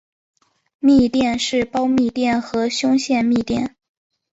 [0.81, 3.75] 嘧啶是胞嘧啶和胸腺嘧啶。